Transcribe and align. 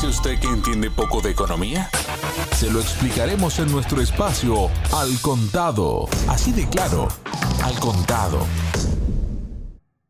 dice 0.00 0.18
usted 0.18 0.40
que 0.40 0.48
entiende 0.48 0.90
poco 0.90 1.20
de 1.20 1.30
economía? 1.30 1.90
Se 2.52 2.72
lo 2.72 2.80
explicaremos 2.80 3.58
en 3.58 3.70
nuestro 3.70 4.00
espacio 4.00 4.70
Al 4.94 5.20
Contado. 5.20 6.08
Así 6.26 6.52
de 6.52 6.66
claro, 6.70 7.08
Al 7.62 7.78
Contado. 7.80 8.46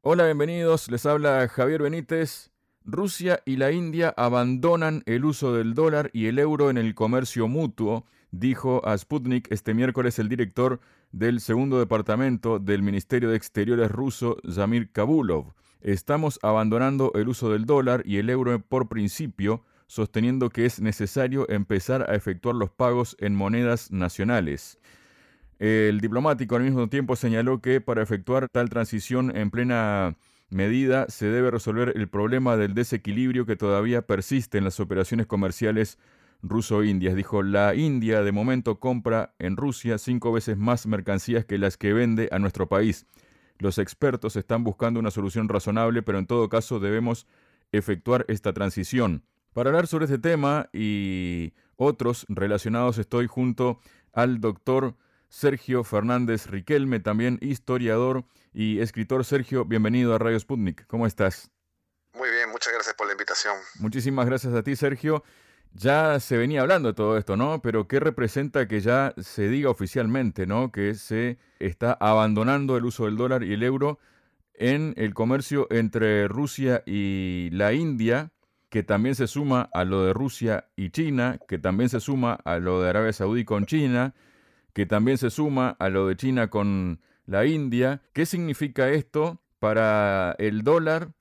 Hola, 0.03 0.26
bienvenidos. 0.26 0.88
Les 0.92 1.06
habla 1.06 1.48
Javier 1.48 1.82
Benítez. 1.82 2.53
Rusia 2.84 3.42
y 3.45 3.56
la 3.56 3.72
India 3.72 4.14
abandonan 4.16 5.03
el 5.06 5.25
uso 5.25 5.55
del 5.55 5.75
dólar 5.75 6.11
y 6.12 6.27
el 6.27 6.38
euro 6.38 6.70
en 6.70 6.79
el 6.79 6.95
comercio 6.95 7.48
mutuo, 7.48 8.04
dijo 8.30 8.86
a 8.86 8.96
Sputnik 8.96 9.50
este 9.50 9.75
miércoles 9.75 10.20
el 10.20 10.29
director 10.29 10.79
del 11.11 11.41
segundo 11.41 11.80
departamento 11.80 12.61
del 12.61 12.82
Ministerio 12.82 13.30
de 13.30 13.36
Exteriores 13.36 13.91
ruso, 13.91 14.36
Zamir 14.48 14.93
Kabulov. 14.93 15.52
Estamos 15.80 16.38
abandonando 16.43 17.11
el 17.14 17.29
uso 17.29 17.50
del 17.50 17.64
dólar 17.66 18.02
y 18.04 18.18
el 18.18 18.30
euro 18.30 18.61
por 18.61 18.88
principio, 18.88 19.64
sosteniendo 19.91 20.50
que 20.50 20.66
es 20.66 20.80
necesario 20.80 21.51
empezar 21.51 22.09
a 22.09 22.15
efectuar 22.15 22.55
los 22.55 22.70
pagos 22.70 23.16
en 23.19 23.34
monedas 23.34 23.91
nacionales. 23.91 24.78
El 25.59 26.01
diplomático 26.01 26.55
al 26.55 26.62
mismo 26.62 26.88
tiempo 26.88 27.16
señaló 27.16 27.60
que 27.60 27.80
para 27.80 28.01
efectuar 28.01 28.48
tal 28.48 28.68
transición 28.68 29.37
en 29.37 29.51
plena 29.51 30.16
medida 30.48 31.06
se 31.09 31.27
debe 31.27 31.51
resolver 31.51 31.92
el 31.96 32.09
problema 32.09 32.56
del 32.56 32.73
desequilibrio 32.73 33.46
que 33.46 33.56
todavía 33.56 34.02
persiste 34.02 34.59
en 34.59 34.65
las 34.65 34.79
operaciones 34.79 35.27
comerciales 35.27 35.98
ruso-indias. 36.41 37.16
Dijo, 37.16 37.43
la 37.43 37.74
India 37.74 38.23
de 38.23 38.30
momento 38.30 38.79
compra 38.79 39.34
en 39.41 39.57
Rusia 39.57 39.98
cinco 39.98 40.30
veces 40.30 40.57
más 40.57 40.87
mercancías 40.87 41.45
que 41.45 41.59
las 41.59 41.77
que 41.77 41.93
vende 41.93 42.29
a 42.30 42.38
nuestro 42.38 42.68
país. 42.68 43.07
Los 43.59 43.79
expertos 43.79 44.37
están 44.37 44.62
buscando 44.62 45.01
una 45.01 45.10
solución 45.10 45.48
razonable, 45.48 46.02
pero 46.04 46.20
en 46.20 46.29
todo 46.29 46.48
caso 46.48 46.79
debemos 46.79 47.27
efectuar 47.73 48.24
esta 48.29 48.52
transición. 48.52 49.24
Para 49.52 49.70
hablar 49.70 49.88
sobre 49.88 50.04
este 50.04 50.18
tema 50.18 50.68
y 50.72 51.54
otros 51.74 52.24
relacionados 52.28 52.98
estoy 52.98 53.26
junto 53.26 53.80
al 54.12 54.40
doctor 54.40 54.95
Sergio 55.29 55.82
Fernández 55.82 56.46
Riquelme, 56.46 57.01
también 57.01 57.37
historiador 57.42 58.24
y 58.52 58.79
escritor. 58.79 59.24
Sergio, 59.24 59.65
bienvenido 59.65 60.15
a 60.15 60.18
Radio 60.18 60.38
Sputnik. 60.38 60.87
¿Cómo 60.87 61.04
estás? 61.04 61.51
Muy 62.15 62.30
bien, 62.30 62.48
muchas 62.51 62.73
gracias 62.73 62.95
por 62.95 63.09
la 63.09 63.12
invitación. 63.12 63.57
Muchísimas 63.80 64.26
gracias 64.26 64.54
a 64.54 64.62
ti, 64.62 64.76
Sergio. 64.76 65.25
Ya 65.72 66.20
se 66.20 66.37
venía 66.37 66.60
hablando 66.60 66.91
de 66.91 66.94
todo 66.94 67.19
esto, 67.19 67.37
¿no? 67.37 67.60
Pero 67.60 67.88
¿qué 67.88 67.98
representa 67.98 68.69
que 68.69 68.81
ya 68.81 69.14
se 69.20 69.48
diga 69.48 69.69
oficialmente, 69.69 70.47
¿no? 70.47 70.70
Que 70.70 70.94
se 70.94 71.38
está 71.59 71.92
abandonando 71.92 72.76
el 72.76 72.84
uso 72.84 73.06
del 73.06 73.16
dólar 73.16 73.42
y 73.42 73.53
el 73.54 73.64
euro 73.64 73.98
en 74.54 74.94
el 74.97 75.12
comercio 75.12 75.66
entre 75.70 76.28
Rusia 76.28 76.84
y 76.87 77.50
la 77.53 77.72
India, 77.72 78.31
que 78.71 78.84
también 78.84 79.16
se 79.16 79.26
suma 79.26 79.69
a 79.72 79.84
lo 79.84 80.04
de 80.04 80.12
Rusia 80.12 80.69
y 80.76 80.91
China, 80.91 81.38
que 81.49 81.59
también 81.59 81.91
se 81.91 82.00
suma 82.00 82.34
a 82.44 82.59
lo 82.59 82.81
de 82.81 82.88
Arabia 82.88 83.12
Saudí 83.12 83.44
con 83.44 83.66
China, 83.66 84.15
que 84.72 84.87
también 84.87 85.19
se 85.19 85.28
suma 85.31 85.76
a 85.78 85.88
lo 85.88 86.06
de 86.06 86.16
China 86.16 86.49
con 86.49 87.00
la 87.26 87.44
India. 87.47 88.00
¿Qué 88.12 88.26
significa 88.26 88.88
esto 88.88 89.43
para 89.59 90.37
el 90.38 90.62
dólar 90.62 91.12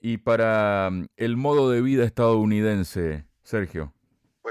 y 0.00 0.16
para 0.16 0.88
mm, 0.90 1.06
el 1.18 1.36
modo 1.36 1.70
de 1.70 1.82
vida 1.82 2.04
estadounidense, 2.04 3.26
Sergio? 3.42 3.92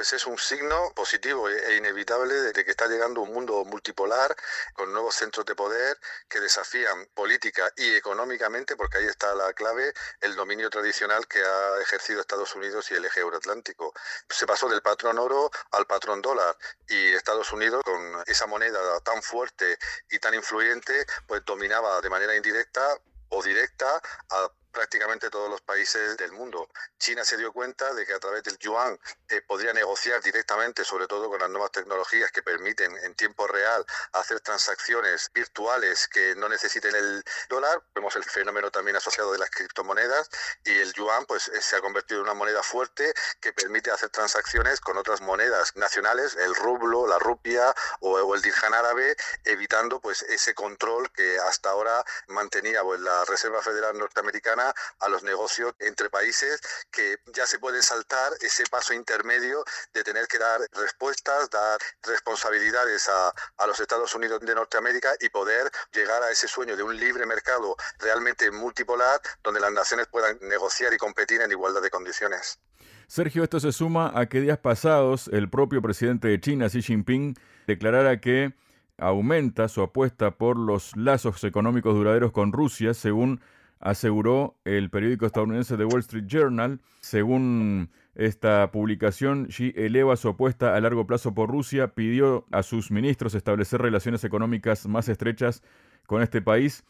Pues 0.04 0.12
es 0.12 0.28
un 0.28 0.38
signo 0.38 0.92
positivo 0.94 1.48
e 1.48 1.78
inevitable 1.78 2.34
de 2.34 2.66
que 2.66 2.72
está 2.72 2.88
llegando 2.88 3.22
un 3.22 3.32
mundo 3.32 3.64
multipolar 3.64 4.36
con 4.73 4.92
nuevos 4.92 5.16
centros 5.16 5.46
de 5.46 5.56
poder 5.56 5.98
que 6.28 6.42
desafían 6.42 7.08
política 7.14 7.72
y 7.78 7.96
económicamente, 7.96 8.76
porque 8.76 8.98
ahí 8.98 9.06
está 9.06 9.34
la 9.34 9.54
clave, 9.54 9.94
el 10.20 10.36
dominio 10.36 10.70
tradicional 10.70 11.26
que 11.26 11.40
ha 11.40 11.81
ejercido 11.81 12.20
Estados 12.20 12.54
Unidos 12.54 12.92
y 12.92 12.96
el 12.96 13.06
eje 13.06 13.22
euroatlántico. 13.22 13.94
Se 14.28 14.46
pasó 14.46 14.68
del 14.68 14.81
patrón 14.81 15.20
oro 15.20 15.50
al 15.72 15.88
patrón 15.88 16.22
dólar 16.22 16.58
y 16.90 17.14
Estados 17.14 17.54
Unidos 17.54 17.81
con 17.86 18.24
esa 18.26 18.46
moneda 18.46 19.00
tan 19.06 19.24
fuerte 19.24 19.78
y 20.09 20.20
tan 20.20 20.34
influyente, 20.34 21.06
pues 21.28 21.46
dominaba 21.46 22.02
de 22.02 22.09
manera 22.09 22.35
indirecta 22.35 23.00
o 23.30 23.41
directa 23.41 24.02
a 24.31 24.52
prácticamente 24.73 25.29
todos 25.29 25.50
los 25.50 25.61
países 25.61 26.17
del 26.17 26.31
mundo. 26.31 26.67
China 26.97 27.23
se 27.23 27.38
dio 27.38 27.53
cuenta 27.53 27.94
de 27.94 28.06
que 28.06 28.13
a 28.13 28.19
través 28.19 28.44
del 28.44 28.57
yuan 28.57 29.00
eh, 29.29 29.41
podría 29.41 29.72
negociar 29.72 30.22
directamente, 30.22 30.84
sobre 30.84 31.07
todo 31.07 31.29
con 31.29 31.39
las 31.39 31.50
nuevas 31.50 31.72
tecnologías 31.72 32.31
que 32.31 32.41
permiten 32.41 32.97
en 32.97 33.16
tiempo 33.16 33.47
real 33.47 33.85
hacer 34.13 34.39
transacciones 34.41 35.29
virtuales 35.34 36.07
que 36.07 36.35
no 36.35 36.50
necesiten 36.50 36.95
el 36.95 37.23
dólar. 37.50 37.84
Vemos 37.94 38.16
el 38.16 38.23
fenómeno 38.23 38.72
también 38.72 38.97
asociado 38.97 39.31
de 39.31 39.38
las 39.38 39.51
criptomonedas 39.51 40.29
y 40.66 40.72
el 40.79 40.91
yuan 40.94 41.25
pues 41.25 41.47
eh, 41.50 41.61
se 41.61 41.75
ha 41.75 41.81
convertido 41.81 42.19
en 42.19 42.25
una 42.25 42.34
moneda 42.34 42.63
fuerte 42.63 43.13
que 43.40 43.53
permite 43.53 43.91
hacer 43.91 44.09
transacciones 44.09 44.79
con 44.79 44.97
otras 44.97 45.22
monedas 45.22 45.75
nacionales, 45.75 46.35
el 46.35 46.55
rublo, 46.55 47.05
la 47.07 47.19
rupia 47.19 47.73
o, 48.00 48.34
el 48.34 48.41
dirham 48.41 48.73
árabe, 48.73 49.16
evitando 49.45 50.01
pues 50.01 50.23
ese 50.23 50.55
control 50.55 51.11
que 51.11 51.38
hasta 51.40 51.69
ahora 51.69 52.03
mantenía 52.28 52.81
pues, 52.84 53.00
la 53.01 53.23
Reserva 53.25 53.61
Federal 53.61 53.97
norteamericana 53.97 54.62
a 55.00 55.09
los 55.09 55.24
negocios 55.24 55.74
entre 55.79 56.09
países 56.09 56.62
que 56.91 57.18
ya 57.34 57.46
se 57.46 57.59
puede 57.59 57.81
saltar 57.81 58.31
ese 58.41 58.66
paso 58.69 58.94
intermedio 58.94 59.63
de 59.94 60.03
tener 60.03 60.28
que 60.28 60.38
dar 60.38 60.62
respuestas, 60.74 61.50
dar 61.50 61.79
responsabilidades 62.03 63.09
a, 63.09 63.34
a 63.57 63.68
los 63.68 63.79
Estados 63.79 64.13
Unidos 64.16 64.40
de 64.41 64.56
Norteamérica 64.56 65.13
y 65.19 65.29
poder 65.29 65.72
llegar 65.94 66.22
a 66.23 66.31
ese 66.31 66.47
sueño 66.47 66.75
de 66.75 66.84
un 66.84 66.96
libre 66.97 67.25
mercado 67.25 67.75
realmente 68.00 68.52
multipolar 68.52 69.19
donde 69.44 69.59
las 69.59 69.72
naciones 69.72 70.07
puedan 70.07 70.38
negociar 70.41 70.94
y 70.94 70.97
competir 70.97 71.41
en 71.41 71.52
igualdad 71.52 71.81
de 71.81 71.90
condiciones. 71.90 72.59
Sergio, 73.07 73.44
esto 73.44 73.59
se 73.59 73.72
suma 73.72 74.12
a 74.16 74.28
que 74.28 74.41
días 74.41 74.57
pasados 74.57 75.28
el 75.28 75.50
propio 75.50 75.81
presidente 75.81 76.28
de 76.29 76.40
China, 76.40 76.68
Xi 76.68 76.81
Jinping, 76.81 77.35
declarara 77.68 78.19
que 78.19 78.53
aumenta 78.97 79.68
su 79.68 79.81
apuesta 79.81 80.31
por 80.31 80.57
los 80.57 80.96
lazos 80.96 81.44
económicos 81.44 81.94
duraderos 81.94 82.31
con 82.31 82.52
Rusia, 82.52 82.94
según 82.94 83.41
aseguró 83.84 84.56
el 84.64 84.90
periódico 84.90 85.26
estadounidense 85.26 85.78
The 85.78 85.86
Wall 85.86 86.00
Street 86.00 86.26
Journal. 86.26 86.80
Según 87.02 87.90
esta 88.16 88.72
publicación, 88.72 89.48
Xi 89.48 89.74
eleva 89.76 90.16
su 90.16 90.30
apuesta 90.30 90.76
a 90.76 90.82
largo 90.82 91.06
plazo 91.06 91.34
por 91.34 91.50
Rusia, 91.50 91.90
pidió 91.90 92.46
a 92.52 92.64
sus 92.64 92.92
ministros 92.92 93.36
establecer 93.36 93.82
relaciones 93.82 94.24
económicas 94.24 94.88
más 94.88 95.10
estrechas 95.10 95.62
con 96.08 96.22
este 96.22 96.42
país 96.42 96.84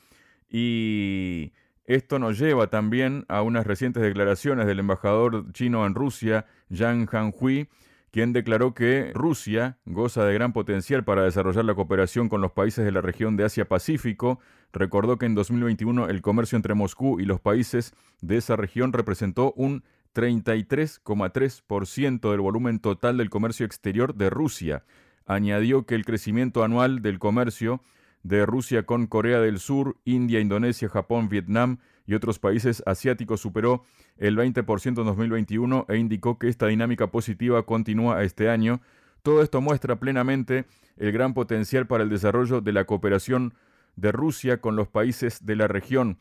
y 0.49 1.53
esto 1.85 2.19
nos 2.19 2.37
lleva 2.37 2.67
también 2.67 3.25
a 3.27 3.41
unas 3.41 3.65
recientes 3.65 4.03
declaraciones 4.03 4.67
del 4.67 4.79
embajador 4.79 5.51
chino 5.51 5.85
en 5.85 5.95
Rusia, 5.95 6.45
Yang 6.69 7.09
Hanhui, 7.11 7.69
quien 8.13 8.31
declaró 8.31 8.73
que 8.75 9.11
Rusia 9.15 9.79
goza 9.85 10.23
de 10.23 10.35
gran 10.35 10.53
potencial 10.53 11.03
para 11.03 11.23
desarrollar 11.23 11.65
la 11.65 11.73
cooperación 11.73 12.29
con 12.29 12.41
los 12.41 12.51
países 12.51 12.85
de 12.85 12.91
la 12.91 13.01
región 13.01 13.37
de 13.37 13.45
Asia-Pacífico. 13.45 14.39
Recordó 14.71 15.17
que 15.17 15.25
en 15.25 15.33
2021 15.33 16.07
el 16.07 16.21
comercio 16.21 16.55
entre 16.55 16.75
Moscú 16.75 17.19
y 17.19 17.25
los 17.25 17.41
países 17.41 17.95
de 18.21 18.37
esa 18.37 18.55
región 18.55 18.93
representó 18.93 19.51
un 19.53 19.83
33,3% 20.13 22.29
del 22.29 22.39
volumen 22.39 22.77
total 22.77 23.17
del 23.17 23.31
comercio 23.31 23.65
exterior 23.65 24.13
de 24.13 24.29
Rusia. 24.29 24.83
Añadió 25.25 25.87
que 25.87 25.95
el 25.95 26.05
crecimiento 26.05 26.63
anual 26.63 27.01
del 27.01 27.17
comercio 27.17 27.81
de 28.21 28.45
Rusia 28.45 28.83
con 28.83 29.07
Corea 29.07 29.39
del 29.39 29.57
Sur, 29.57 29.97
India, 30.05 30.39
Indonesia, 30.39 30.87
Japón, 30.87 31.29
Vietnam 31.29 31.79
y 32.05 32.15
otros 32.15 32.39
países 32.39 32.83
asiáticos 32.85 33.41
superó 33.41 33.83
el 34.17 34.37
20% 34.37 34.85
en 34.85 35.05
2021 35.05 35.85
e 35.89 35.97
indicó 35.97 36.37
que 36.37 36.49
esta 36.49 36.67
dinámica 36.67 37.07
positiva 37.07 37.65
continúa 37.65 38.23
este 38.23 38.49
año. 38.49 38.81
Todo 39.21 39.41
esto 39.41 39.61
muestra 39.61 39.95
plenamente 39.95 40.65
el 40.97 41.11
gran 41.11 41.33
potencial 41.33 41.87
para 41.87 42.03
el 42.03 42.09
desarrollo 42.09 42.61
de 42.61 42.73
la 42.73 42.85
cooperación 42.85 43.53
de 43.95 44.11
Rusia 44.11 44.59
con 44.59 44.75
los 44.75 44.87
países 44.87 45.45
de 45.45 45.55
la 45.55 45.67
región. 45.67 46.19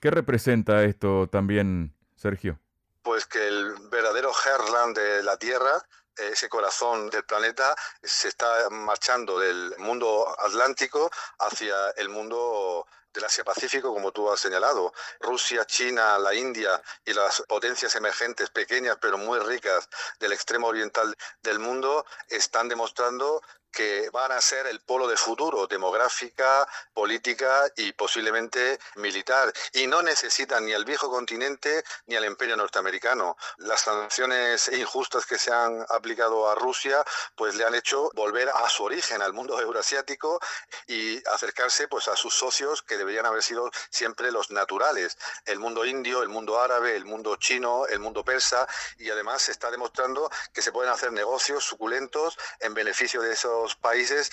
¿Qué 0.00 0.10
representa 0.10 0.84
esto 0.84 1.28
también, 1.30 1.94
Sergio? 2.16 2.58
Pues 3.02 3.26
que 3.26 3.46
el 3.46 3.74
verdadero 3.90 4.30
Herland 4.30 4.96
de 4.96 5.22
la 5.22 5.36
Tierra 5.36 5.82
ese 6.16 6.48
corazón 6.48 7.10
del 7.10 7.24
planeta 7.24 7.74
se 8.02 8.28
está 8.28 8.68
marchando 8.70 9.38
del 9.38 9.74
mundo 9.78 10.26
atlántico 10.40 11.10
hacia 11.38 11.74
el 11.96 12.08
mundo 12.08 12.86
del 13.12 13.24
Asia-Pacífico, 13.24 13.92
como 13.92 14.12
tú 14.12 14.30
has 14.30 14.40
señalado. 14.40 14.92
Rusia, 15.20 15.64
China, 15.64 16.18
la 16.18 16.34
India 16.34 16.82
y 17.04 17.12
las 17.12 17.42
potencias 17.42 17.94
emergentes 17.96 18.50
pequeñas 18.50 18.98
pero 19.00 19.18
muy 19.18 19.38
ricas 19.38 19.88
del 20.18 20.32
extremo 20.32 20.68
oriental 20.68 21.16
del 21.42 21.58
mundo 21.58 22.04
están 22.28 22.68
demostrando 22.68 23.42
que 23.72 24.10
van 24.10 24.32
a 24.32 24.40
ser 24.40 24.66
el 24.66 24.80
polo 24.80 25.08
de 25.08 25.16
futuro, 25.16 25.66
demográfica, 25.66 26.68
política 26.92 27.64
y 27.76 27.92
posiblemente 27.92 28.78
militar. 28.96 29.52
Y 29.72 29.86
no 29.86 30.02
necesitan 30.02 30.66
ni 30.66 30.72
al 30.72 30.84
viejo 30.84 31.10
continente 31.10 31.82
ni 32.06 32.16
al 32.16 32.24
imperio 32.24 32.56
norteamericano. 32.56 33.36
Las 33.58 33.80
sanciones 33.80 34.68
injustas 34.68 35.26
que 35.26 35.38
se 35.38 35.52
han 35.52 35.84
aplicado 35.88 36.50
a 36.50 36.54
Rusia, 36.54 37.04
pues 37.34 37.54
le 37.54 37.64
han 37.64 37.74
hecho 37.74 38.10
volver 38.14 38.48
a 38.50 38.68
su 38.68 38.84
origen, 38.84 39.22
al 39.22 39.32
mundo 39.32 39.58
euroasiático 39.60 40.38
y 40.86 41.26
acercarse 41.28 41.88
pues 41.88 42.08
a 42.08 42.16
sus 42.16 42.34
socios 42.34 42.82
que 42.82 42.96
deberían 42.96 43.26
haber 43.26 43.42
sido 43.42 43.70
siempre 43.90 44.30
los 44.30 44.50
naturales, 44.50 45.16
el 45.46 45.58
mundo 45.58 45.84
indio, 45.84 46.22
el 46.22 46.28
mundo 46.28 46.60
árabe, 46.60 46.96
el 46.96 47.04
mundo 47.04 47.36
chino, 47.36 47.86
el 47.86 48.00
mundo 48.00 48.24
persa 48.24 48.66
y 48.98 49.10
además 49.10 49.42
se 49.42 49.52
está 49.52 49.70
demostrando 49.70 50.30
que 50.52 50.62
se 50.62 50.72
pueden 50.72 50.92
hacer 50.92 51.12
negocios 51.12 51.64
suculentos 51.64 52.38
en 52.60 52.74
beneficio 52.74 53.22
de 53.22 53.32
esos 53.32 53.61
países 53.74 54.30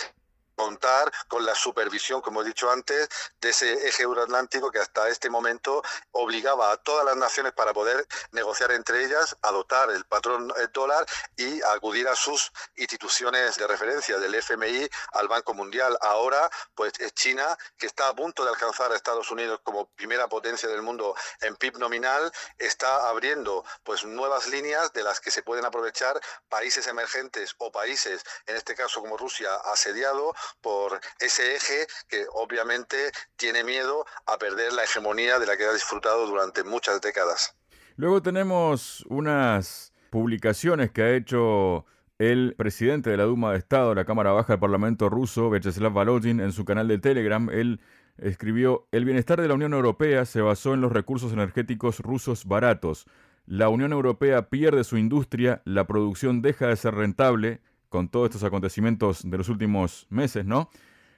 contar 0.60 1.10
con 1.30 1.46
la 1.46 1.56
supervisión, 1.56 2.20
como 2.20 2.42
he 2.42 2.46
dicho 2.46 2.70
antes, 2.70 3.08
de 3.40 3.50
ese 3.50 3.88
eje 3.88 4.04
euroatlántico 4.04 4.70
que 4.72 4.80
hasta 4.80 5.08
este 5.08 5.30
momento 5.30 5.82
obligaba 6.12 6.74
a 6.74 6.78
todas 6.78 7.06
las 7.06 7.16
naciones 7.16 7.54
para 7.54 7.74
poder 7.74 8.06
negociar 8.32 8.74
entre 8.74 9.06
ellas, 9.06 9.38
adoptar 9.42 9.90
el 9.90 10.04
patrón 10.04 10.52
dólar 10.74 11.06
y 11.38 11.62
acudir 11.64 12.10
a 12.10 12.16
sus 12.16 12.52
instituciones 12.76 13.56
de 13.56 13.68
referencia, 13.68 14.18
del 14.20 14.36
FMI 14.36 14.90
al 15.14 15.30
Banco 15.30 15.54
Mundial. 15.54 15.98
Ahora, 16.02 16.50
pues 16.76 16.92
es 17.00 17.14
China, 17.14 17.58
que 17.78 17.88
está 17.88 18.10
a 18.10 18.14
punto 18.14 18.44
de 18.44 18.50
alcanzar 18.50 18.92
a 18.92 18.98
Estados 18.98 19.32
Unidos 19.32 19.62
como 19.64 19.88
primera 19.92 20.28
potencia 20.28 20.68
del 20.68 20.82
mundo 20.82 21.16
en 21.40 21.56
PIB 21.56 21.78
nominal, 21.78 22.34
está 22.58 23.08
abriendo 23.08 23.64
pues 23.84 24.04
nuevas 24.04 24.48
líneas 24.48 24.92
de 24.92 25.04
las 25.04 25.22
que 25.22 25.32
se 25.32 25.42
pueden 25.42 25.64
aprovechar 25.64 26.20
países 26.50 26.86
emergentes 26.88 27.56
o 27.60 27.72
países, 27.72 28.26
en 28.46 28.58
este 28.58 28.76
caso 28.76 29.00
como 29.00 29.16
Rusia, 29.16 29.56
asediado 29.72 30.36
por 30.62 31.00
ese 31.20 31.56
eje 31.56 31.88
que 32.08 32.26
obviamente 32.34 32.98
tiene 33.36 33.64
miedo 33.64 34.06
a 34.26 34.38
perder 34.38 34.74
la 34.74 34.84
hegemonía 34.84 35.40
de 35.40 35.46
la 35.46 35.58
que 35.58 35.66
ha 35.66 35.74
disfrutado 35.74 36.26
durante 36.28 36.64
muchas 36.64 37.02
décadas. 37.02 37.56
Luego 37.96 38.22
tenemos 38.22 39.06
unas 39.10 39.94
publicaciones 40.10 40.92
que 40.92 41.04
ha 41.04 41.16
hecho 41.16 41.86
el 42.18 42.54
presidente 42.58 43.10
de 43.10 43.18
la 43.18 43.24
Duma 43.24 43.54
de 43.54 43.58
Estado, 43.58 43.96
la 43.96 44.06
Cámara 44.06 44.32
Baja 44.32 44.54
del 44.54 44.60
Parlamento 44.60 45.10
ruso, 45.10 45.50
Vyacheslav 45.50 45.94
Volodin, 45.94 46.40
en 46.42 46.52
su 46.52 46.66
canal 46.66 46.88
de 46.88 46.98
Telegram. 46.98 47.50
Él 47.50 47.80
escribió, 48.18 48.88
el 48.92 49.06
bienestar 49.06 49.42
de 49.42 49.48
la 49.48 49.54
Unión 49.54 49.74
Europea 49.74 50.26
se 50.26 50.42
basó 50.42 50.74
en 50.74 50.82
los 50.82 50.92
recursos 50.92 51.32
energéticos 51.32 52.00
rusos 52.00 52.46
baratos. 52.46 53.06
La 53.46 53.70
Unión 53.70 53.94
Europea 53.94 54.50
pierde 54.50 54.84
su 54.84 54.98
industria, 54.98 55.62
la 55.66 55.88
producción 55.88 56.42
deja 56.42 56.68
de 56.68 56.76
ser 56.76 56.96
rentable, 56.96 57.62
con 57.90 58.10
todos 58.10 58.28
estos 58.28 58.44
acontecimientos 58.44 59.30
de 59.30 59.38
los 59.38 59.50
últimos 59.50 60.08
meses, 60.10 60.46
¿no? 60.46 60.70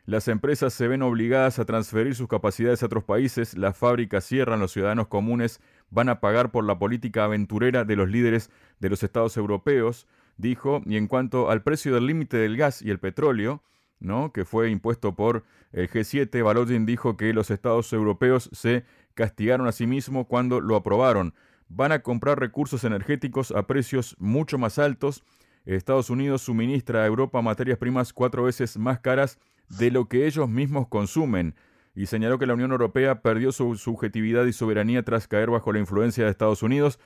Las 0.06 0.27
empresas 0.27 0.73
se 0.73 0.88
ven 0.88 1.03
obligadas 1.03 1.59
a 1.59 1.65
transferir 1.65 2.15
sus 2.15 2.27
capacidades 2.27 2.81
a 2.81 2.88
otros 2.88 3.03
países, 3.03 3.56
las 3.56 3.77
fábricas 3.77 4.25
cierran, 4.25 4.59
los 4.59 4.71
ciudadanos 4.71 5.07
comunes 5.07 5.62
van 5.91 6.09
a 6.09 6.19
pagar 6.19 6.51
por 6.51 6.65
la 6.65 6.79
política 6.79 7.25
aventurera 7.25 7.85
de 7.85 7.95
los 7.95 8.09
líderes 8.09 8.50
de 8.79 8.89
los 8.89 9.03
estados 9.03 9.38
europeos, 9.38 10.07
dijo, 10.38 10.81
y 10.88 10.97
en 10.97 11.07
cuanto 11.07 11.51
al 11.51 11.62
precio 11.62 11.94
del 11.94 12.07
límite 12.07 12.38
del 12.38 12.57
gas 12.57 12.81
y 12.81 12.89
el 12.89 13.00
petróleo, 13.00 13.62
¿no? 14.00 14.33
que 14.33 14.44
fue 14.44 14.71
impuesto 14.71 15.15
por 15.15 15.44
el 15.71 15.88
G7, 15.88 16.44
Balodin 16.44 16.88
dijo 16.88 17.15
que 17.15 17.33
los 17.33 17.51
estados 17.51 17.94
europeos 17.94 18.50
se 18.51 18.83
castigaron 19.13 19.67
a 19.67 19.71
sí 19.71 19.85
mismos 19.85 20.25
cuando 20.27 20.59
lo 20.62 20.75
aprobaron. 20.75 21.35
Van 21.69 21.91
a 21.91 22.00
comprar 22.00 22.39
recursos 22.39 22.83
energéticos 22.83 23.51
a 23.51 23.67
precios 23.67 24.15
mucho 24.19 24.57
más 24.57 24.79
altos 24.79 25.24
Estados 25.65 26.09
Unidos 26.09 26.41
suministra 26.41 27.03
a 27.03 27.07
Europa 27.07 27.41
materias 27.41 27.77
primas 27.77 28.13
cuatro 28.13 28.43
veces 28.43 28.77
más 28.77 28.99
caras 28.99 29.39
de 29.69 29.91
lo 29.91 30.07
que 30.07 30.25
ellos 30.25 30.49
mismos 30.49 30.87
consumen 30.87 31.55
y 31.93 32.05
señaló 32.05 32.39
que 32.39 32.45
la 32.45 32.53
Unión 32.53 32.71
Europea 32.71 33.21
perdió 33.21 33.51
su 33.51 33.75
subjetividad 33.75 34.45
y 34.45 34.53
soberanía 34.53 35.03
tras 35.03 35.27
caer 35.27 35.49
bajo 35.49 35.73
la 35.73 35.79
influencia 35.79 36.23
de 36.23 36.31
Estados 36.31 36.63
Unidos. 36.63 36.99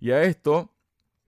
Y 0.00 0.10
a 0.10 0.22
esto, 0.24 0.72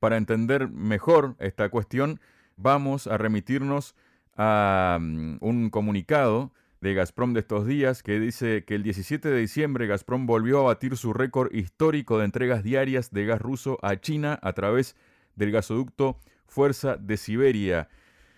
para 0.00 0.16
entender 0.16 0.68
mejor 0.68 1.36
esta 1.38 1.68
cuestión, 1.68 2.20
vamos 2.56 3.06
a 3.06 3.16
remitirnos 3.16 3.94
a 4.36 4.98
mm, 5.00 5.36
un 5.40 5.70
comunicado 5.70 6.52
de 6.80 6.92
Gazprom 6.92 7.32
de 7.32 7.40
estos 7.40 7.66
días 7.66 8.02
que 8.02 8.20
dice 8.20 8.64
que 8.64 8.74
el 8.74 8.82
17 8.82 9.30
de 9.30 9.38
diciembre 9.38 9.86
Gazprom 9.86 10.26
volvió 10.26 10.60
a 10.60 10.64
batir 10.64 10.96
su 10.96 11.14
récord 11.14 11.54
histórico 11.54 12.18
de 12.18 12.26
entregas 12.26 12.62
diarias 12.62 13.10
de 13.10 13.24
gas 13.24 13.40
ruso 13.40 13.78
a 13.80 13.96
China 13.96 14.38
a 14.42 14.52
través 14.52 14.96
del 15.34 15.50
gasoducto 15.50 16.18
Fuerza 16.46 16.96
de 16.96 17.16
Siberia. 17.16 17.88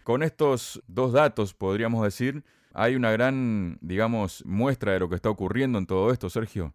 Con 0.05 0.23
estos 0.23 0.82
dos 0.87 1.12
datos, 1.12 1.55
podríamos 1.55 2.05
decir, 2.05 2.44
hay 2.73 2.94
una 2.94 3.11
gran, 3.11 3.79
digamos, 3.81 4.44
muestra 4.44 4.93
de 4.93 5.00
lo 5.00 5.08
que 5.08 5.17
está 5.17 5.31
ocurriendo 5.31 5.79
en 5.79 5.87
todo 5.87 6.12
esto, 6.12 6.31
Sergio. 6.31 6.75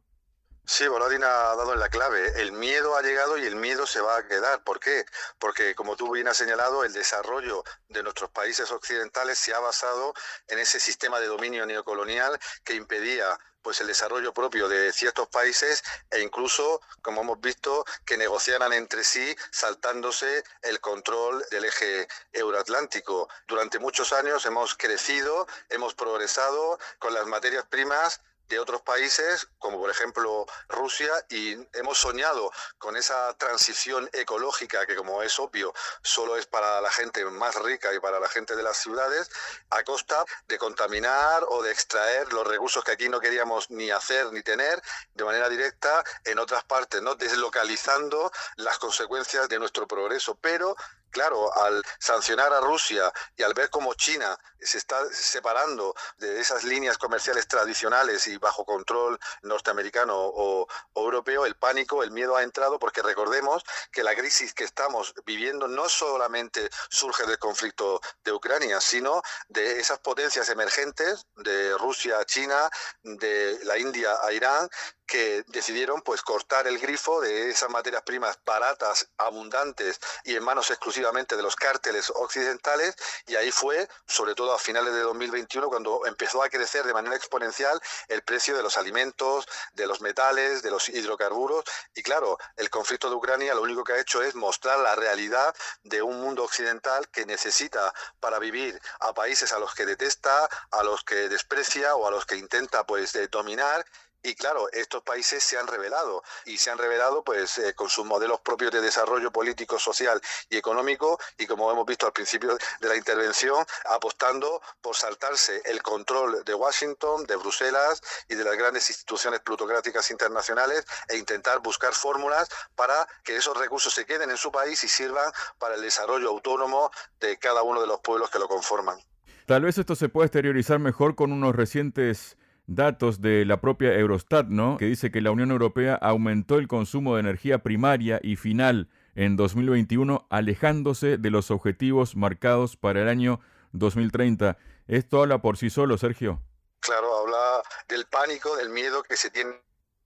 Sí, 0.66 0.88
Volodin 0.88 1.24
ha 1.24 1.56
dado 1.56 1.74
en 1.74 1.80
la 1.80 1.90
clave. 1.90 2.42
El 2.42 2.54
miedo 2.54 2.96
ha 2.96 3.02
llegado 3.02 3.38
y 3.38 3.46
el 3.46 3.56
miedo 3.56 3.86
se 3.86 4.00
va 4.00 4.18
a 4.18 4.28
quedar. 4.28 4.64
¿Por 4.64 4.80
qué? 4.80 5.06
Porque, 5.38 5.76
como 5.76 5.96
tú 5.96 6.12
bien 6.14 6.28
has 6.28 6.38
señalado, 6.38 6.84
el 6.84 6.94
desarrollo 6.94 7.64
de 7.90 8.04
nuestros 8.04 8.30
países 8.30 8.72
occidentales 8.72 9.38
se 9.38 9.54
ha 9.54 9.60
basado 9.60 10.14
en 10.48 10.60
ese 10.60 10.80
sistema 10.80 11.20
de 11.20 11.28
dominio 11.28 11.66
neocolonial 11.66 12.40
que 12.64 12.76
impedía 12.76 13.38
pues 13.62 13.82
el 13.82 13.88
desarrollo 13.88 14.34
propio 14.34 14.68
de 14.68 14.92
ciertos 14.92 15.28
países 15.28 15.84
e 16.10 16.22
incluso, 16.22 16.82
como 17.02 17.22
hemos 17.22 17.40
visto, 17.40 17.86
que 18.06 18.18
negociaran 18.18 18.74
entre 18.74 19.04
sí 19.04 19.36
saltándose 19.52 20.44
el 20.62 20.80
control 20.80 21.46
del 21.52 21.66
eje 21.66 22.08
euroatlántico. 22.34 23.30
Durante 23.48 23.80
muchos 23.80 24.14
años 24.14 24.46
hemos 24.46 24.76
crecido, 24.76 25.48
hemos 25.70 25.94
progresado 25.94 26.80
con 27.00 27.14
las 27.14 27.26
materias 27.26 27.66
primas 27.70 28.22
de 28.52 28.60
otros 28.60 28.82
países, 28.82 29.48
como 29.60 29.80
por 29.80 29.90
ejemplo 29.90 30.46
Rusia, 30.68 31.12
y 31.30 31.54
hemos 31.74 31.98
soñado 31.98 32.52
con 32.78 32.98
esa 32.98 33.34
transición 33.38 34.10
ecológica 34.12 34.86
que, 34.86 34.96
como 34.96 35.24
es 35.24 35.40
obvio, 35.40 35.74
solo 36.02 36.36
es 36.36 36.46
para 36.46 36.82
la 36.82 36.92
gente 36.92 37.24
más 37.26 37.56
rica 37.56 37.94
y 37.94 38.00
para 38.00 38.20
la 38.20 38.28
gente 38.28 38.58
de 38.58 38.64
las 38.64 38.78
ciudades, 38.78 39.32
a 39.70 39.84
costa 39.84 40.26
de 40.50 40.58
contaminar 40.58 41.46
o 41.48 41.64
de 41.64 41.72
extraer 41.72 42.32
los 42.34 42.46
recursos 42.46 42.84
que 42.84 42.92
aquí 42.92 43.08
no 43.08 43.22
queríamos 43.22 43.72
ni 43.72 43.90
hacer 43.90 44.32
ni 44.34 44.44
tener 44.44 44.82
de 45.14 45.24
manera 45.24 45.48
directa 45.48 46.04
en 46.26 46.38
otras 46.38 46.66
partes, 46.66 47.02
¿no? 47.02 47.16
deslocalizando 47.16 48.32
las 48.58 48.78
consecuencias 48.80 49.48
de 49.48 49.60
nuestro 49.60 49.88
progreso. 49.88 50.36
Pero 50.42 50.76
Claro, 51.12 51.54
al 51.58 51.84
sancionar 52.00 52.54
a 52.54 52.62
Rusia 52.62 53.12
y 53.36 53.44
al 53.44 53.54
ver 53.54 53.70
cómo 53.70 53.94
China 53.96 54.38
se 54.62 54.78
está 54.78 55.06
separando 55.12 55.94
de 56.18 56.40
esas 56.40 56.64
líneas 56.64 56.98
comerciales 56.98 57.48
tradicionales 57.48 58.28
y 58.28 58.38
bajo 58.38 58.64
control 58.64 59.20
norteamericano 59.42 60.16
o, 60.18 60.68
europeo, 60.96 61.46
el 61.46 61.56
pánico, 61.56 62.04
el 62.04 62.12
miedo 62.12 62.38
ha 62.38 62.44
entrado 62.44 62.80
porque 62.80 63.02
recordemos 63.02 63.64
que 63.92 64.04
la 64.04 64.16
crisis 64.16 64.54
que 64.54 64.64
estamos 64.64 65.14
viviendo 65.26 65.68
no 65.68 65.90
solamente 65.90 66.70
surge 66.90 67.26
del 67.26 67.40
conflicto 67.40 68.00
de 68.24 68.32
Ucrania, 68.32 68.80
sino 68.80 69.22
de 69.50 69.80
esas 69.80 70.00
potencias 70.00 70.48
emergentes 70.50 71.28
de 71.36 71.78
Rusia 71.78 72.20
a 72.20 72.26
China, 72.26 72.70
de 73.04 73.60
la 73.64 73.78
India 73.78 74.16
a 74.24 74.32
Irán, 74.32 74.70
que 75.12 75.44
decidieron 75.48 76.02
pues 76.04 76.22
cortar 76.22 76.68
el 76.68 76.80
grifo 76.80 77.20
de 77.20 77.50
esas 77.50 77.70
materias 77.70 78.02
primas 78.04 78.40
baratas, 78.46 79.10
abundantes 79.18 80.00
y 80.24 80.38
en 80.38 80.44
manos 80.44 80.72
de 81.02 81.42
los 81.42 81.56
cárteles 81.56 82.12
occidentales 82.16 82.96
y 83.26 83.36
ahí 83.36 83.52
fue, 83.52 83.90
sobre 84.06 84.36
todo 84.36 84.54
a 84.54 84.60
finales 84.60 84.94
de 84.94 85.02
2021, 85.02 85.68
cuando 85.68 86.06
empezó 86.06 86.44
a 86.44 86.50
crecer 86.50 86.86
de 86.86 86.94
manera 86.94 87.16
exponencial 87.16 87.82
el 88.08 88.22
precio 88.22 88.56
de 88.56 88.62
los 88.62 88.78
alimentos, 88.78 89.48
de 89.74 89.88
los 89.88 90.02
metales, 90.02 90.62
de 90.62 90.70
los 90.70 90.90
hidrocarburos. 90.90 91.66
Y 91.96 92.04
claro, 92.04 92.38
el 92.56 92.70
conflicto 92.70 93.10
de 93.10 93.16
Ucrania 93.16 93.56
lo 93.56 93.64
único 93.64 93.84
que 93.84 93.94
ha 93.94 94.00
hecho 94.00 94.22
es 94.22 94.36
mostrar 94.36 94.80
la 94.80 94.96
realidad 94.96 95.56
de 95.84 96.04
un 96.04 96.22
mundo 96.22 96.44
occidental 96.44 97.10
que 97.10 97.26
necesita 97.26 97.94
para 98.20 98.38
vivir 98.38 98.80
a 99.00 99.14
países 99.14 99.52
a 99.54 99.60
los 99.60 99.74
que 99.74 99.88
detesta, 99.88 100.48
a 100.70 100.84
los 100.84 101.04
que 101.04 101.30
desprecia 101.30 101.96
o 101.96 102.08
a 102.08 102.12
los 102.12 102.26
que 102.26 102.36
intenta 102.36 102.86
pues 102.86 103.18
dominar 103.32 103.86
y 104.24 104.36
claro, 104.36 104.70
estos 104.72 105.04
países 105.04 105.44
se 105.44 105.58
han 105.58 105.68
revelado 105.68 106.24
y 106.46 106.58
se 106.58 106.70
han 106.70 106.78
revelado 106.78 107.24
pues 107.24 107.58
eh, 107.58 107.74
con 107.74 107.90
sus 107.90 108.06
modelos 108.06 108.40
propios 108.42 108.72
de 108.72 108.82
desarrollo 108.82 109.32
político, 109.32 109.80
social 109.80 110.22
y 110.50 110.58
económico 110.58 111.20
y 111.38 111.48
como 111.48 111.72
hemos 111.72 111.86
visto 111.86 112.06
al 112.06 112.14
principio 112.14 112.58
de 112.80 112.88
la 112.88 112.96
intervención, 112.96 113.66
apostando 113.86 114.62
por 114.82 114.96
saltarse 114.96 115.62
el 115.66 115.82
control 115.82 116.44
de 116.44 116.54
Washington, 116.54 117.26
de 117.26 117.36
Bruselas 117.36 118.02
y 118.28 118.36
de 118.36 118.44
las 118.44 118.56
grandes 118.56 118.90
instituciones 118.90 119.40
plutocráticas 119.40 120.12
internacionales 120.12 120.86
e 121.08 121.18
intentar 121.18 121.60
buscar 121.60 121.94
fórmulas 121.94 122.50
para 122.76 123.08
que 123.24 123.36
esos 123.36 123.58
recursos 123.58 123.94
se 123.94 124.06
queden 124.06 124.30
en 124.30 124.38
su 124.38 124.52
país 124.52 124.84
y 124.84 124.88
sirvan 124.88 125.32
para 125.58 125.76
el 125.76 125.82
desarrollo 125.82 126.30
autónomo 126.30 126.92
de 127.20 127.38
cada 127.38 127.64
uno 127.64 127.82
de 127.82 127.88
los 127.88 128.00
pueblos 128.02 128.30
que 128.30 128.40
lo 128.40 128.48
conforman. 128.48 129.00
Tal 129.46 129.64
vez 129.64 129.78
esto 129.78 129.96
se 129.96 130.10
pueda 130.10 130.28
exteriorizar 130.28 130.80
mejor 130.80 131.16
con 131.16 131.32
unos 131.32 131.56
recientes 131.56 132.38
datos 132.76 133.22
de 133.22 133.46
la 133.46 133.60
propia 133.60 133.94
Eurostat, 133.94 134.48
¿no? 134.48 134.78
Que 134.78 134.86
dice 134.86 135.12
que 135.12 135.22
la 135.22 135.32
Unión 135.32 135.52
Europea 135.52 135.96
aumentó 135.96 136.58
el 136.58 136.68
consumo 136.68 137.16
de 137.16 137.22
energía 137.22 137.60
primaria 137.60 138.20
y 138.24 138.36
final 138.36 138.90
en 139.16 139.36
2021, 139.36 140.28
alejándose 140.30 141.18
de 141.18 141.30
los 141.30 141.52
objetivos 141.52 142.16
marcados 142.16 142.78
para 142.78 143.02
el 143.02 143.10
año 143.10 143.42
2030. 143.74 144.58
¿Esto 144.88 145.22
habla 145.22 145.42
por 145.42 145.58
sí 145.58 145.70
solo, 145.70 145.98
Sergio? 145.98 146.42
Claro, 146.80 147.18
habla 147.18 147.62
del 147.88 148.06
pánico, 148.06 148.56
del 148.56 148.70
miedo 148.70 149.04
que 149.04 149.18
se 149.18 149.30
tiene 149.30 149.54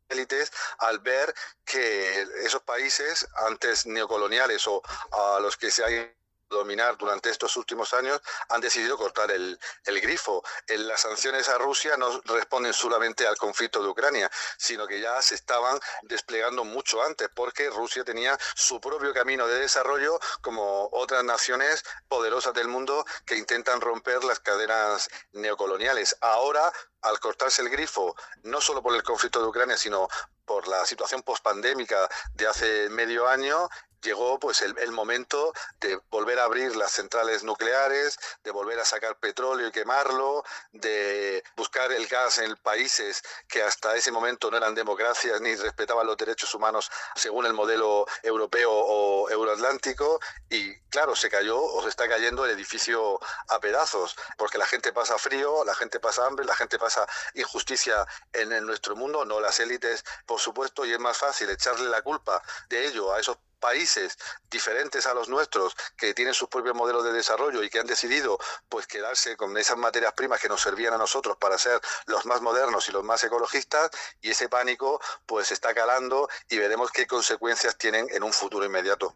élites 0.09 0.51
al 0.79 0.99
ver 0.99 1.33
que 1.63 2.21
esos 2.43 2.61
países 2.61 3.27
antes 3.47 3.85
neocoloniales 3.85 4.67
o 4.67 4.81
a 5.11 5.39
los 5.39 5.57
que 5.57 5.71
se 5.71 5.83
hay 5.83 6.11
dominar 6.49 6.97
durante 6.97 7.29
estos 7.29 7.55
últimos 7.57 7.93
años 7.93 8.21
han 8.49 8.61
decidido 8.61 8.97
cortar 8.97 9.31
el, 9.31 9.59
el 9.85 10.01
grifo. 10.01 10.43
En 10.67 10.87
las 10.87 11.01
sanciones 11.01 11.49
a 11.49 11.57
Rusia 11.57 11.97
no 11.97 12.21
responden 12.25 12.73
solamente 12.73 13.27
al 13.27 13.37
conflicto 13.37 13.81
de 13.81 13.89
Ucrania, 13.89 14.29
sino 14.57 14.87
que 14.87 14.99
ya 14.99 15.21
se 15.21 15.35
estaban 15.35 15.79
desplegando 16.03 16.63
mucho 16.63 17.01
antes, 17.01 17.29
porque 17.33 17.69
Rusia 17.69 18.03
tenía 18.03 18.37
su 18.55 18.79
propio 18.79 19.13
camino 19.13 19.47
de 19.47 19.59
desarrollo 19.59 20.19
como 20.41 20.89
otras 20.91 21.23
naciones 21.23 21.83
poderosas 22.07 22.53
del 22.53 22.67
mundo 22.67 23.05
que 23.25 23.37
intentan 23.37 23.81
romper 23.81 24.23
las 24.23 24.39
cadenas 24.39 25.09
neocoloniales. 25.33 26.17
Ahora 26.21 26.71
al 27.01 27.19
cortarse 27.19 27.61
el 27.61 27.69
grifo, 27.69 28.15
no 28.43 28.59
solo 28.61 28.81
por 28.81 28.95
el 28.95 29.03
conflicto 29.03 29.39
de 29.39 29.47
Ucrania, 29.47 29.77
sino 29.77 30.07
por 30.45 30.67
la 30.67 30.85
situación 30.85 31.21
pospandémica 31.23 32.09
de 32.33 32.47
hace 32.47 32.89
medio 32.89 33.27
año, 33.27 33.69
llegó 34.01 34.39
pues 34.39 34.61
el, 34.61 34.91
momento 34.91 35.53
de 35.79 35.99
volver 36.09 36.39
a 36.39 36.43
abrir 36.43 36.75
las 36.75 36.91
centrales 36.91 37.43
nucleares, 37.43 38.17
de 38.43 38.51
volver 38.51 38.79
a 38.79 38.85
sacar 38.85 39.17
petróleo 39.17 39.67
y 39.67 39.71
quemarlo, 39.71 40.43
de 40.71 41.43
buscar 41.57 41.91
el 41.91 42.07
gas 42.07 42.37
en 42.37 42.55
países 42.57 43.23
que 43.47 43.61
hasta 43.61 43.95
ese 43.95 44.11
momento 44.11 44.49
no 44.49 44.57
eran 44.57 44.75
democracias 44.75 45.41
ni 45.41 45.55
respetaban 45.55 46.07
los 46.07 46.17
derechos 46.17 46.53
humanos 46.53 46.89
según 47.15 47.45
el 47.45 47.53
modelo 47.53 48.05
europeo 48.23 48.71
o 48.71 49.29
euroatlántico 49.29 50.19
y 50.49 50.79
claro, 50.95 51.15
se 51.15 51.29
cayó 51.29 51.61
o 51.61 51.83
se 51.83 51.89
está 51.89 52.07
cayendo 52.07 52.45
el 52.45 52.51
edificio 52.51 53.19
a 53.49 53.59
pedazos 53.59 54.15
porque 54.37 54.57
la 54.57 54.65
gente 54.65 54.93
pasa 54.93 55.17
frío, 55.17 55.65
la 55.65 55.75
gente 55.75 55.99
pasa 55.99 56.25
hambre, 56.25 56.45
la 56.45 56.55
gente 56.55 56.79
pasa 56.79 57.05
injusticia 57.33 58.05
en, 58.33 58.65
nuestro 58.65 58.95
mundo, 58.95 59.25
no 59.25 59.39
las 59.39 59.59
élites, 59.59 60.03
por 60.25 60.39
supuesto, 60.39 60.85
y 60.85 60.93
es 60.93 60.99
más 60.99 61.17
fácil 61.17 61.49
echarle 61.49 61.89
la 61.89 62.01
culpa 62.01 62.41
de 62.69 62.87
ello 62.87 63.13
a 63.13 63.19
esos 63.19 63.37
países 63.55 64.17
diferentes 64.49 65.05
a 65.05 65.13
los 65.13 65.29
nuestros 65.29 65.75
que 65.97 66.13
tienen 66.13 66.33
sus 66.33 66.49
propios 66.49 66.75
modelos 66.75 67.03
de 67.03 67.13
desarrollo 67.13 67.63
y 67.63 67.69
que 67.69 67.79
han 67.79 67.87
decidido 67.87 68.37
pues 68.69 68.87
quedarse 68.87 69.35
con 69.37 69.57
esas 69.57 69.77
materias 69.77 70.13
primas 70.13 70.41
que 70.41 70.49
nos 70.49 70.61
servían 70.61 70.93
a 70.93 70.97
nosotros 70.97 71.37
para 71.37 71.57
ser 71.57 71.79
los 72.07 72.25
más 72.25 72.41
modernos 72.41 72.87
y 72.89 72.91
los 72.91 73.03
más 73.03 73.23
ecologistas 73.23 73.89
y 74.21 74.31
ese 74.31 74.49
pánico 74.49 74.99
pues 75.25 75.51
está 75.51 75.73
calando 75.73 76.27
y 76.49 76.57
veremos 76.57 76.91
qué 76.91 77.07
consecuencias 77.07 77.77
tienen 77.77 78.07
en 78.11 78.23
un 78.23 78.33
futuro 78.33 78.65
inmediato. 78.65 79.15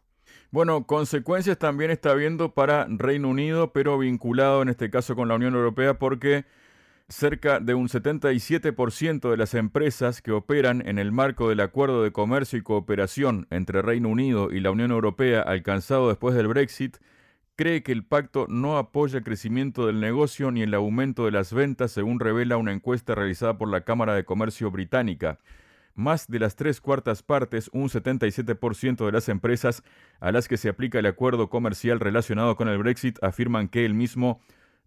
Bueno, 0.52 0.88
consecuencias 0.88 1.60
también 1.60 1.92
está 1.92 2.10
habiendo 2.10 2.56
para 2.56 2.88
Reino 2.90 3.30
Unido, 3.30 3.72
pero 3.72 4.00
vinculado 4.00 4.64
en 4.64 4.70
este 4.70 4.90
caso 4.90 5.16
con 5.16 5.28
la 5.28 5.36
Unión 5.36 5.54
Europea 5.54 6.00
porque 6.00 6.46
Cerca 7.10 7.60
de 7.60 7.74
un 7.74 7.88
77% 7.88 9.32
de 9.32 9.38
las 9.38 9.56
empresas 9.56 10.22
que 10.22 10.32
operan 10.32 10.88
en 10.88 11.00
el 11.00 11.12
marco 11.12 11.50
del 11.50 11.60
Acuerdo 11.60 12.04
de 12.04 12.12
Comercio 12.12 12.60
y 12.60 12.62
Cooperación 12.62 13.48
entre 13.50 13.82
Reino 13.82 14.10
Unido 14.10 14.52
y 14.52 14.60
la 14.60 14.70
Unión 14.70 14.92
Europea 14.92 15.42
alcanzado 15.42 16.10
después 16.10 16.36
del 16.36 16.48
Brexit 16.48 16.98
cree 17.56 17.82
que 17.82 17.92
el 17.92 18.06
pacto 18.06 18.46
no 18.48 18.78
apoya 18.78 19.18
el 19.18 19.24
crecimiento 19.24 19.88
del 19.88 20.00
negocio 20.00 20.52
ni 20.52 20.62
el 20.62 20.74
aumento 20.76 21.26
de 21.26 21.32
las 21.32 21.52
ventas, 21.52 21.92
según 21.92 22.20
revela 22.20 22.58
una 22.58 22.74
encuesta 22.74 23.16
realizada 23.16 23.58
por 23.58 23.70
la 23.70 23.82
Cámara 23.82 24.14
de 24.14 24.24
Comercio 24.24 24.70
británica. 24.70 25.40
Más 25.96 26.28
de 26.28 26.38
las 26.38 26.56
tres 26.56 26.80
cuartas 26.80 27.24
partes, 27.24 27.72
un 27.74 27.90
77% 27.90 29.06
de 29.06 29.12
las 29.12 29.30
empresas 29.30 29.84
a 30.20 30.32
las 30.32 30.48
que 30.48 30.58
se 30.58 30.70
aplica 30.70 31.00
el 31.00 31.08
acuerdo 31.08 31.50
comercial 31.50 32.00
relacionado 32.00 32.56
con 32.56 32.70
el 32.70 32.78
Brexit 32.78 33.18
afirman 33.24 33.68
que 33.68 33.84
el 33.84 33.96
mismo 33.96 34.40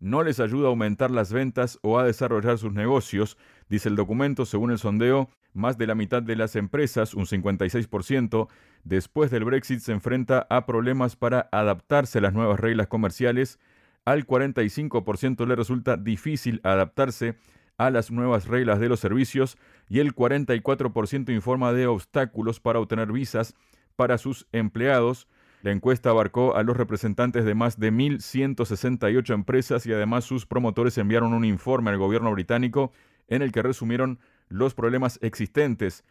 no 0.02 0.24
les 0.24 0.40
ayuda 0.40 0.66
a 0.66 0.70
aumentar 0.70 1.12
las 1.12 1.32
ventas 1.32 1.78
o 1.82 1.96
a 1.96 2.04
desarrollar 2.04 2.58
sus 2.58 2.72
negocios, 2.72 3.38
dice 3.68 3.88
el 3.88 3.94
documento, 3.94 4.44
según 4.44 4.72
el 4.72 4.78
sondeo, 4.78 5.30
más 5.54 5.78
de 5.78 5.86
la 5.86 5.94
mitad 5.94 6.22
de 6.22 6.34
las 6.34 6.56
empresas, 6.56 7.14
un 7.14 7.26
56%, 7.26 8.48
después 8.82 9.30
del 9.30 9.44
Brexit 9.44 9.78
se 9.78 9.92
enfrenta 9.92 10.44
a 10.50 10.66
problemas 10.66 11.14
para 11.14 11.48
adaptarse 11.52 12.18
a 12.18 12.22
las 12.22 12.34
nuevas 12.34 12.58
reglas 12.58 12.88
comerciales, 12.88 13.60
al 14.04 14.26
45% 14.26 15.46
le 15.46 15.54
resulta 15.54 15.96
difícil 15.96 16.60
adaptarse 16.64 17.36
a 17.78 17.90
las 17.90 18.10
nuevas 18.10 18.48
reglas 18.48 18.80
de 18.80 18.88
los 18.88 18.98
servicios 18.98 19.56
y 19.88 20.00
el 20.00 20.16
44% 20.16 21.32
informa 21.32 21.72
de 21.72 21.86
obstáculos 21.86 22.58
para 22.58 22.80
obtener 22.80 23.12
visas 23.12 23.54
para 23.94 24.18
sus 24.18 24.48
empleados, 24.50 25.28
la 25.62 25.70
encuesta 25.70 26.10
abarcó 26.10 26.56
a 26.56 26.64
los 26.64 26.76
representantes 26.76 27.44
de 27.44 27.54
más 27.54 27.78
de 27.78 27.92
1.168 27.92 29.32
empresas 29.32 29.86
y 29.86 29.92
además 29.92 30.24
sus 30.24 30.44
promotores 30.44 30.98
enviaron 30.98 31.32
un 31.32 31.44
informe 31.44 31.90
al 31.90 31.98
gobierno 31.98 32.32
británico 32.32 32.92
en 33.28 33.42
el 33.42 33.52
que 33.52 33.62
resumieron 33.62 34.18
los 34.48 34.74
problemas 34.74 35.20
existentes. 35.22 36.04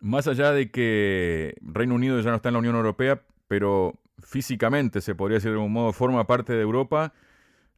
Más 0.00 0.26
allá 0.26 0.50
de 0.50 0.70
que 0.72 1.54
Reino 1.62 1.94
Unido 1.94 2.20
ya 2.20 2.30
no 2.30 2.36
está 2.36 2.48
en 2.48 2.54
la 2.54 2.58
Unión 2.58 2.74
Europea, 2.74 3.22
pero 3.46 3.94
físicamente 4.18 5.00
se 5.00 5.14
podría 5.14 5.36
decir 5.36 5.50
de 5.52 5.56
algún 5.56 5.72
modo 5.72 5.92
forma 5.92 6.26
parte 6.26 6.52
de 6.52 6.62
Europa, 6.62 7.14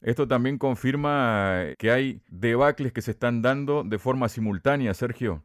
esto 0.01 0.27
también 0.27 0.57
confirma 0.57 1.63
que 1.77 1.91
hay 1.91 2.21
debacles 2.29 2.91
que 2.91 3.01
se 3.01 3.11
están 3.11 3.41
dando 3.41 3.83
de 3.83 3.99
forma 3.99 4.29
simultánea, 4.29 4.93
Sergio. 4.95 5.43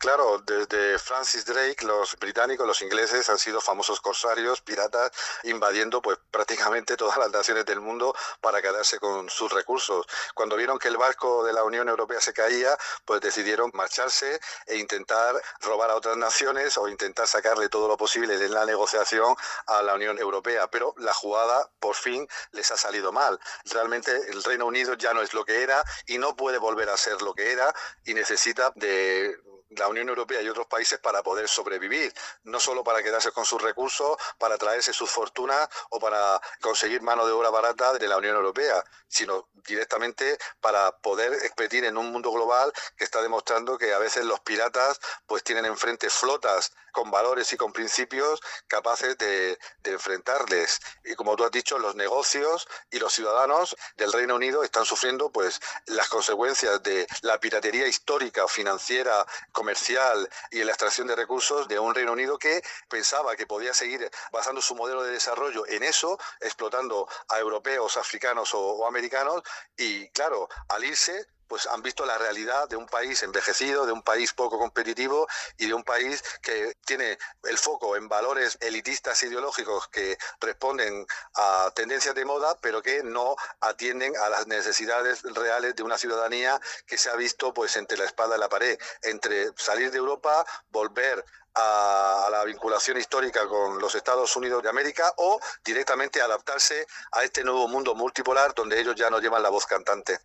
Claro, 0.00 0.38
desde 0.46 0.98
Francis 0.98 1.44
Drake, 1.44 1.84
los 1.84 2.16
británicos, 2.16 2.66
los 2.66 2.80
ingleses 2.80 3.28
han 3.28 3.38
sido 3.38 3.60
famosos 3.60 4.00
corsarios, 4.00 4.62
piratas, 4.62 5.10
invadiendo 5.42 6.00
pues 6.00 6.16
prácticamente 6.30 6.96
todas 6.96 7.18
las 7.18 7.30
naciones 7.30 7.66
del 7.66 7.82
mundo 7.82 8.14
para 8.40 8.62
quedarse 8.62 8.98
con 8.98 9.28
sus 9.28 9.52
recursos. 9.52 10.06
Cuando 10.34 10.56
vieron 10.56 10.78
que 10.78 10.88
el 10.88 10.96
barco 10.96 11.44
de 11.44 11.52
la 11.52 11.64
Unión 11.64 11.86
Europea 11.90 12.18
se 12.18 12.32
caía, 12.32 12.78
pues 13.04 13.20
decidieron 13.20 13.70
marcharse 13.74 14.40
e 14.66 14.78
intentar 14.78 15.34
robar 15.60 15.90
a 15.90 15.96
otras 15.96 16.16
naciones 16.16 16.78
o 16.78 16.88
intentar 16.88 17.26
sacarle 17.26 17.68
todo 17.68 17.86
lo 17.86 17.98
posible 17.98 18.38
de 18.38 18.48
la 18.48 18.64
negociación 18.64 19.36
a 19.66 19.82
la 19.82 19.96
Unión 19.96 20.18
Europea. 20.18 20.66
Pero 20.70 20.94
la 20.96 21.12
jugada 21.12 21.68
por 21.78 21.94
fin 21.94 22.26
les 22.52 22.70
ha 22.70 22.78
salido 22.78 23.12
mal. 23.12 23.38
Realmente 23.66 24.12
el 24.30 24.42
Reino 24.44 24.64
Unido 24.64 24.94
ya 24.94 25.12
no 25.12 25.20
es 25.20 25.34
lo 25.34 25.44
que 25.44 25.62
era 25.62 25.84
y 26.06 26.16
no 26.16 26.36
puede 26.36 26.56
volver 26.56 26.88
a 26.88 26.96
ser 26.96 27.20
lo 27.20 27.34
que 27.34 27.52
era 27.52 27.74
y 28.06 28.14
necesita 28.14 28.72
de 28.76 29.38
la 29.70 29.88
Unión 29.88 30.08
Europea 30.08 30.42
y 30.42 30.48
otros 30.48 30.66
países 30.66 30.98
para 30.98 31.22
poder 31.22 31.48
sobrevivir, 31.48 32.12
no 32.44 32.60
solo 32.60 32.82
para 32.82 33.02
quedarse 33.02 33.30
con 33.32 33.44
sus 33.44 33.62
recursos, 33.62 34.16
para 34.38 34.58
traerse 34.58 34.92
sus 34.92 35.10
fortunas 35.10 35.68
o 35.90 36.00
para 36.00 36.40
conseguir 36.60 37.02
mano 37.02 37.26
de 37.26 37.32
obra 37.32 37.50
barata 37.50 37.92
de 37.94 38.08
la 38.08 38.16
Unión 38.16 38.36
Europea, 38.36 38.82
sino 39.08 39.48
directamente 39.66 40.38
para 40.60 40.92
poder 40.98 41.32
expedir 41.34 41.84
en 41.84 41.96
un 41.96 42.10
mundo 42.12 42.32
global 42.32 42.72
que 42.96 43.04
está 43.04 43.22
demostrando 43.22 43.78
que 43.78 43.92
a 43.92 43.98
veces 43.98 44.24
los 44.24 44.40
piratas 44.40 45.00
pues 45.26 45.44
tienen 45.44 45.66
enfrente 45.66 46.10
flotas 46.10 46.72
con 46.92 47.10
valores 47.10 47.52
y 47.52 47.56
con 47.56 47.72
principios 47.72 48.40
capaces 48.66 49.16
de, 49.18 49.58
de 49.82 49.92
enfrentarles. 49.92 50.80
Y 51.04 51.14
como 51.14 51.36
tú 51.36 51.44
has 51.44 51.50
dicho, 51.52 51.78
los 51.78 51.94
negocios 51.94 52.66
y 52.90 52.98
los 52.98 53.12
ciudadanos 53.12 53.76
del 53.96 54.12
Reino 54.12 54.34
Unido 54.34 54.64
están 54.64 54.84
sufriendo 54.84 55.30
pues 55.30 55.60
las 55.86 56.08
consecuencias 56.08 56.82
de 56.82 57.06
la 57.22 57.38
piratería 57.38 57.86
histórica, 57.86 58.48
financiera, 58.48 59.24
comercial 59.60 60.26
y 60.50 60.60
en 60.60 60.66
la 60.66 60.72
extracción 60.72 61.06
de 61.06 61.14
recursos 61.14 61.68
de 61.68 61.78
un 61.78 61.94
Reino 61.94 62.12
Unido 62.12 62.38
que 62.38 62.62
pensaba 62.88 63.36
que 63.36 63.46
podía 63.46 63.74
seguir 63.74 64.10
basando 64.32 64.62
su 64.62 64.74
modelo 64.74 65.02
de 65.02 65.12
desarrollo 65.12 65.66
en 65.66 65.82
eso, 65.82 66.18
explotando 66.40 67.06
a 67.28 67.38
europeos, 67.38 67.98
africanos 67.98 68.54
o, 68.54 68.86
americanos, 68.86 69.42
y 69.76 70.08
claro, 70.12 70.48
al 70.70 70.82
irse 70.84 71.26
pues 71.50 71.66
han 71.66 71.82
visto 71.82 72.06
la 72.06 72.16
realidad 72.16 72.68
de 72.68 72.76
un 72.76 72.86
país 72.86 73.24
envejecido, 73.24 73.84
de 73.84 73.90
un 73.90 74.02
país 74.02 74.32
poco 74.32 74.56
competitivo 74.56 75.26
y 75.58 75.66
de 75.66 75.74
un 75.74 75.82
país 75.82 76.22
que 76.40 76.76
tiene 76.86 77.18
el 77.42 77.58
foco 77.58 77.96
en 77.96 78.08
valores 78.08 78.56
elitistas 78.60 79.20
ideológicos 79.24 79.88
que 79.88 80.16
responden 80.40 81.04
a 81.34 81.72
tendencias 81.74 82.14
de 82.14 82.24
moda, 82.24 82.56
pero 82.60 82.82
que 82.82 83.02
no 83.02 83.34
atienden 83.60 84.16
a 84.16 84.28
las 84.28 84.46
necesidades 84.46 85.22
reales 85.24 85.74
de 85.74 85.82
una 85.82 85.98
ciudadanía 85.98 86.60
que 86.86 86.96
se 86.96 87.10
ha 87.10 87.16
visto 87.16 87.52
pues 87.52 87.76
entre 87.76 87.98
la 87.98 88.04
espada 88.04 88.36
y 88.36 88.38
la 88.38 88.48
pared, 88.48 88.78
entre 89.02 89.48
salir 89.56 89.90
de 89.90 89.98
Europa, 89.98 90.46
volver 90.68 91.24
a, 91.54 92.28
la 92.30 92.44
vinculación 92.44 92.96
histórica 92.96 93.48
con 93.48 93.80
los 93.80 93.96
Estados 93.96 94.36
Unidos 94.36 94.62
de 94.62 94.68
América 94.68 95.12
o 95.16 95.40
directamente 95.64 96.22
adaptarse 96.22 96.86
a 97.10 97.24
este 97.24 97.42
nuevo 97.42 97.66
mundo 97.66 97.96
multipolar 97.96 98.54
donde 98.54 98.80
ellos 98.80 98.94
ya 98.94 99.10
no 99.10 99.18
llevan 99.18 99.42
la 99.42 99.48
voz 99.48 99.66
cantante. 99.66 100.20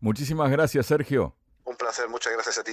Muchísimas 0.00 0.50
gracias, 0.50 0.86
Sergio. 0.86 1.34
Un 1.64 1.76
placer, 1.76 2.08
muchas 2.08 2.32
gracias 2.32 2.58
a 2.58 2.64
ti. 2.64 2.72